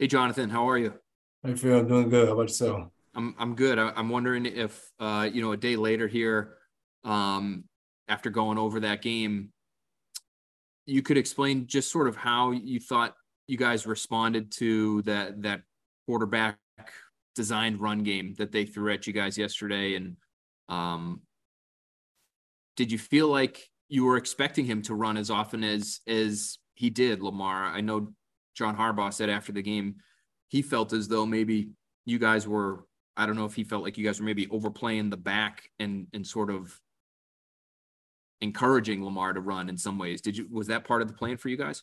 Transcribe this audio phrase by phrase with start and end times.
[0.00, 0.94] Hey, Jonathan, how are you?
[1.44, 2.26] I feel I'm doing good.
[2.26, 2.88] How about yourself?
[3.14, 3.78] I'm I'm good.
[3.78, 6.56] I, am wondering if uh, you know a day later here,
[7.04, 7.64] um,
[8.08, 9.52] after going over that game,
[10.86, 13.14] you could explain just sort of how you thought
[13.46, 15.60] you guys responded to that that
[16.06, 16.56] quarterback
[17.34, 20.16] designed run game that they threw at you guys yesterday, and
[20.70, 21.20] um,
[22.74, 26.88] did you feel like you were expecting him to run as often as as he
[26.88, 27.66] did, Lamar?
[27.66, 28.14] I know
[28.54, 29.96] John Harbaugh said after the game
[30.48, 31.70] he felt as though maybe
[32.04, 32.84] you guys were
[33.16, 36.06] I don't know if he felt like you guys were maybe overplaying the back and
[36.12, 36.78] and sort of
[38.40, 40.20] encouraging Lamar to run in some ways.
[40.20, 41.82] Did you was that part of the plan for you guys?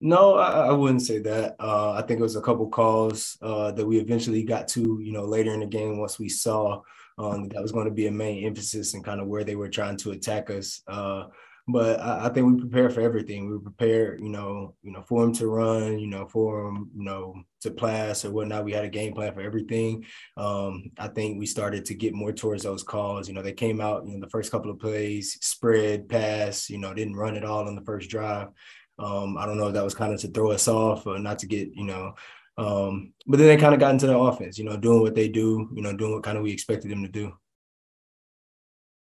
[0.00, 1.56] No, I, I wouldn't say that.
[1.58, 5.12] Uh, I think it was a couple calls uh, that we eventually got to, you
[5.12, 6.82] know, later in the game once we saw
[7.18, 9.70] um, that was going to be a main emphasis and kind of where they were
[9.70, 10.82] trying to attack us.
[10.86, 11.24] Uh,
[11.68, 13.50] but I, I, think we prepare for everything.
[13.50, 17.04] We prepare, you know, you know, for him to run, you know, for him, you
[17.04, 18.64] know, to pass or whatnot.
[18.64, 20.04] We had a game plan for everything.
[20.36, 23.26] Um, I think we started to get more towards those calls.
[23.26, 26.78] You know, they came out, you know, the first couple of plays, spread, pass, you
[26.78, 28.48] know, didn't run it all on the first drive.
[28.98, 31.40] Um, I don't know if that was kind of to throw us off or not
[31.40, 32.14] to get, you know,
[32.58, 35.28] um, but then they kind of got into the offense, you know, doing what they
[35.28, 37.32] do, you know, doing what kind of we expected them to do.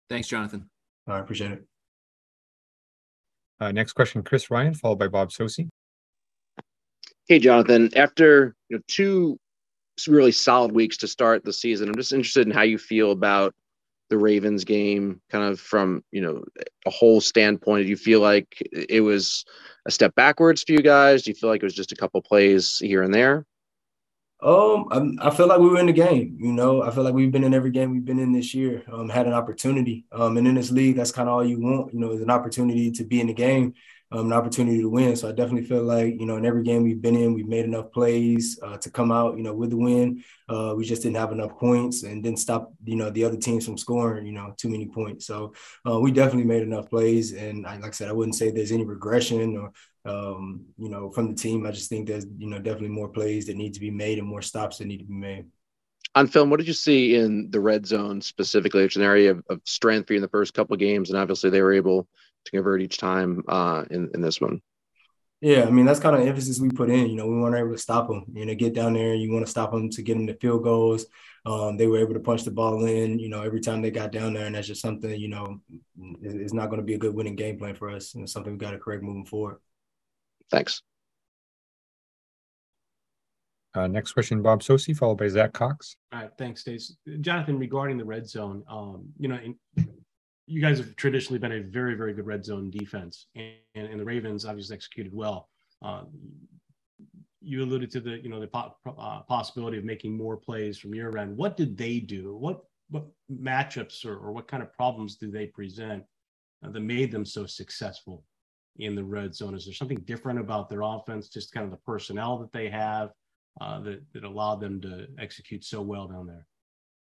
[0.09, 0.69] Thanks, Jonathan.
[1.07, 1.65] I appreciate it.
[3.59, 5.69] Uh, next question, Chris Ryan, followed by Bob Socci.
[7.27, 7.89] Hey, Jonathan.
[7.95, 9.39] After you know, two
[10.07, 13.53] really solid weeks to start the season, I'm just interested in how you feel about
[14.09, 16.43] the Ravens game, kind of from you know
[16.85, 17.85] a whole standpoint.
[17.85, 19.45] Do you feel like it was
[19.85, 21.23] a step backwards for you guys?
[21.23, 23.45] Do you feel like it was just a couple plays here and there?
[24.41, 26.37] Um, I, I feel like we were in the game.
[26.39, 28.83] You know, I feel like we've been in every game we've been in this year.
[28.91, 30.05] Um, had an opportunity.
[30.11, 31.93] Um, and in this league, that's kind of all you want.
[31.93, 33.73] You know, is an opportunity to be in the game,
[34.11, 35.15] um, an opportunity to win.
[35.15, 37.65] So I definitely feel like you know, in every game we've been in, we've made
[37.65, 39.37] enough plays uh, to come out.
[39.37, 40.23] You know, with the win.
[40.47, 42.73] Uh, we just didn't have enough points and didn't stop.
[42.83, 44.25] You know, the other teams from scoring.
[44.25, 45.25] You know, too many points.
[45.25, 45.53] So
[45.89, 47.33] uh, we definitely made enough plays.
[47.33, 49.71] And I, like I said, I wouldn't say there's any regression or
[50.05, 51.65] um, you know, from the team.
[51.65, 54.27] I just think there's, you know, definitely more plays that need to be made and
[54.27, 55.45] more stops that need to be made.
[56.13, 58.83] On film, what did you see in the red zone specifically?
[58.83, 61.19] It's an area of, of strength for you in the first couple of games, and
[61.19, 62.07] obviously they were able
[62.45, 64.61] to convert each time uh, in in this one.
[65.41, 67.07] Yeah, I mean that's kind of emphasis we put in.
[67.07, 68.25] You know, we weren't able to stop them.
[68.33, 70.63] You know, get down there, you want to stop them to get them to field
[70.63, 71.05] goals.
[71.45, 73.19] Um, they were able to punch the ball in.
[73.19, 75.11] You know, every time they got down there, and that's just something.
[75.19, 75.61] You know,
[76.21, 78.53] it's not going to be a good winning game plan for us, and it's something
[78.53, 79.57] we got to correct moving forward.
[80.49, 80.81] Thanks.
[83.75, 85.97] Uh, next question, Bob Socci, followed by Zach Cox.
[86.13, 86.95] All right, thanks, Stace.
[87.19, 89.57] Jonathan, regarding the red zone, um, you know, in,
[90.47, 94.05] you guys have traditionally been a very, very good red zone defense, and, and the
[94.05, 95.49] Ravens obviously executed well.
[95.81, 96.03] Uh,
[97.41, 100.93] you alluded to the, you know, the po- uh, possibility of making more plays from
[100.95, 101.35] your end.
[101.35, 102.35] What did they do?
[102.35, 106.03] What what matchups or, or what kind of problems do they present
[106.63, 108.23] uh, that made them so successful
[108.77, 109.55] in the red zone?
[109.55, 113.11] Is there something different about their offense, just kind of the personnel that they have
[113.59, 116.45] uh, that, that allowed them to execute so well down there?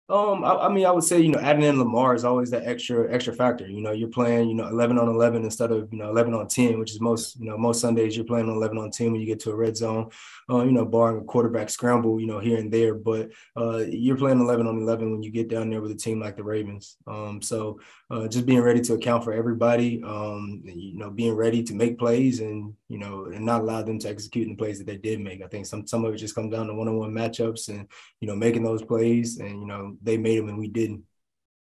[0.09, 2.67] Um, I, I, mean, I would say you know adding in Lamar is always that
[2.67, 3.67] extra extra factor.
[3.67, 6.49] You know, you're playing you know 11 on 11 instead of you know 11 on
[6.49, 9.21] 10, which is most you know most Sundays you're playing on 11 on 10 when
[9.21, 10.11] you get to a red zone.
[10.51, 14.17] Uh, you know, barring a quarterback scramble, you know here and there, but uh, you're
[14.17, 16.97] playing 11 on 11 when you get down there with a team like the Ravens.
[17.07, 17.81] Um, so
[18.11, 20.03] uh, just being ready to account for everybody.
[20.05, 23.99] Um, you know, being ready to make plays and you know and not allow them
[24.01, 25.43] to execute in the plays that they did make.
[25.43, 27.89] I think some some of it just comes down to one on one matchups and
[28.21, 31.05] you know making those plays and you know they made them and we didn't.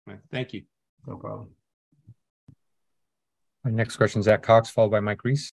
[0.06, 0.18] Right.
[0.30, 0.62] Thank you.
[1.06, 1.50] No problem.
[3.64, 5.52] Our next question, Zach Cox, followed by Mike Reiss.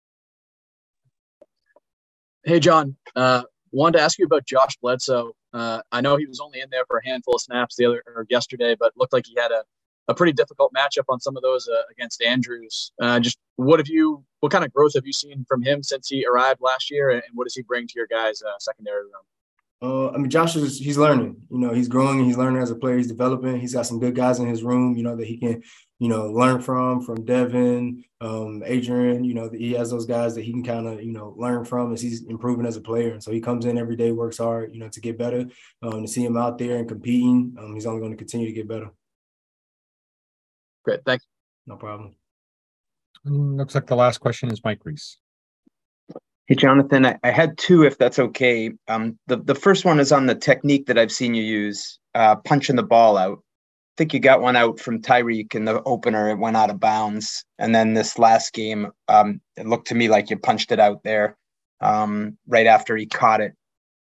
[2.44, 2.96] Hey, John.
[3.16, 5.36] Uh, wanted to ask you about Josh Bledsoe.
[5.54, 8.04] Uh, I know he was only in there for a handful of snaps the other
[8.06, 9.64] or yesterday, but looked like he had a,
[10.08, 12.92] a pretty difficult matchup on some of those uh, against Andrews.
[13.02, 16.08] Uh, just what have you, what kind of growth have you seen from him since
[16.08, 19.14] he arrived last year, and what does he bring to your guys' uh, secondary room?
[19.82, 21.36] Uh, I mean, Josh is he's learning.
[21.52, 22.24] You know, he's growing.
[22.24, 22.98] He's learning as a player.
[22.98, 23.60] He's developing.
[23.60, 24.96] He's got some good guys in his room.
[24.96, 25.62] You know that he can,
[26.00, 29.26] you know, learn from from Devin, um, Adrian.
[29.26, 31.94] You know, he has those guys that he can kind of you know learn from
[31.94, 33.12] as he's improving as a player.
[33.12, 34.74] And so he comes in every day, works hard.
[34.74, 35.46] You know, to get better.
[35.84, 38.54] Um, to see him out there and competing, um, he's only going to continue to
[38.54, 38.92] get better.
[40.86, 41.26] Great, thanks.
[41.68, 42.16] No problem.
[43.26, 45.18] Looks like the last question is Mike Reiss.
[46.48, 48.72] Hey, Jonathan, I, I, had two, if that's okay.
[48.88, 52.36] Um, the, the first one is on the technique that I've seen you use, uh,
[52.36, 53.40] punching the ball out.
[53.40, 56.30] I think you got one out from Tyreek in the opener.
[56.30, 57.44] It went out of bounds.
[57.58, 61.02] And then this last game, um, it looked to me like you punched it out
[61.04, 61.36] there
[61.82, 63.54] um, right after he caught it.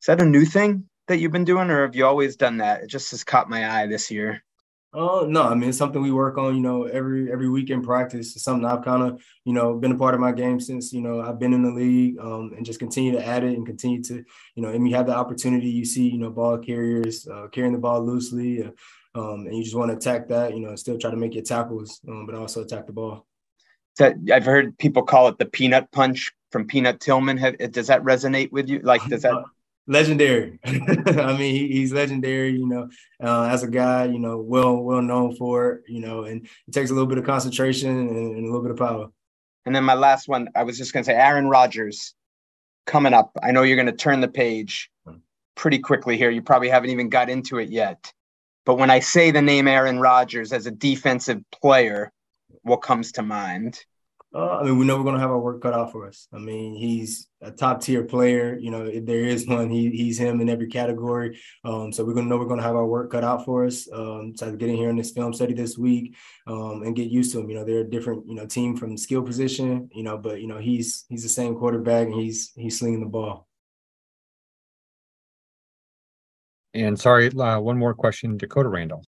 [0.01, 2.83] Is that a new thing that you've been doing, or have you always done that?
[2.83, 4.41] It just has caught my eye this year.
[4.93, 7.81] Oh no, I mean it's something we work on, you know, every every week in
[7.81, 8.35] practice.
[8.35, 10.99] It's something I've kind of, you know, been a part of my game since, you
[10.99, 14.03] know, I've been in the league, um, and just continue to add it and continue
[14.03, 17.47] to, you know, and you have the opportunity, you see, you know, ball carriers uh,
[17.53, 18.71] carrying the ball loosely, uh,
[19.15, 21.35] um, and you just want to attack that, you know, and still try to make
[21.35, 23.25] your tackles, um, but also attack the ball.
[23.97, 27.37] That I've heard people call it the peanut punch from Peanut Tillman.
[27.37, 28.79] Have, does that resonate with you?
[28.79, 29.41] Like, does that?
[29.87, 30.59] legendary.
[30.65, 32.51] I mean, he, he's legendary.
[32.51, 32.89] You know,
[33.23, 35.83] uh, as a guy, you know, well well known for it.
[35.87, 38.71] You know, and it takes a little bit of concentration and, and a little bit
[38.71, 39.09] of power.
[39.65, 42.15] And then my last one, I was just going to say, Aaron Rodgers
[42.87, 43.31] coming up.
[43.43, 44.89] I know you're going to turn the page
[45.55, 46.31] pretty quickly here.
[46.31, 48.11] You probably haven't even got into it yet.
[48.65, 52.11] But when I say the name Aaron Rodgers as a defensive player,
[52.63, 53.83] what comes to mind?
[54.33, 56.29] Uh, I mean, we know we're going to have our work cut out for us.
[56.31, 58.57] I mean, he's a top tier player.
[58.57, 61.37] You know, if there is one, he, he's him in every category.
[61.65, 63.65] Um, so we're going to know we're going to have our work cut out for
[63.65, 63.89] us.
[63.91, 66.15] Um, so getting here in this film study this week
[66.47, 67.49] um, and get used to him.
[67.49, 69.89] You know, they're a different, you know, team from skill position.
[69.93, 73.07] You know, but you know he's he's the same quarterback and he's he's slinging the
[73.07, 73.49] ball.
[76.73, 79.03] And sorry, uh, one more question, Dakota Randall.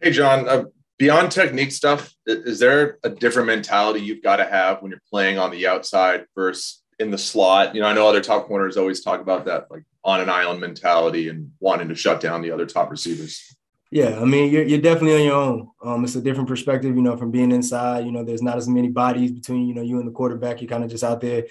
[0.00, 0.48] Hey, John.
[0.48, 0.64] Uh,
[0.98, 5.38] beyond technique stuff, is there a different mentality you've got to have when you're playing
[5.38, 7.74] on the outside versus in the slot?
[7.74, 10.60] You know, I know other top corners always talk about that, like on an island
[10.60, 13.56] mentality and wanting to shut down the other top receivers.
[13.90, 15.68] Yeah, I mean, you're, you're definitely on your own.
[15.84, 18.04] Um, it's a different perspective, you know, from being inside.
[18.04, 20.60] You know, there's not as many bodies between you know you and the quarterback.
[20.60, 21.44] You're kind of just out there,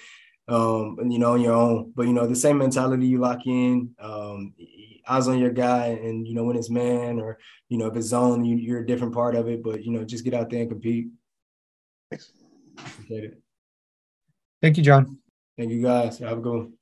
[0.48, 1.92] um, and you know, on your own.
[1.94, 3.94] But you know, the same mentality you lock in.
[3.98, 4.52] Um,
[5.08, 8.08] eyes on your guy, and you know when it's man or you know if it's
[8.08, 9.62] zone, you, you're a different part of it.
[9.62, 11.08] But you know, just get out there and compete.
[12.10, 12.32] Thanks.
[12.76, 13.42] Appreciate it.
[14.60, 15.18] Thank you, John.
[15.56, 16.18] Thank you guys.
[16.18, 16.72] Have a good one.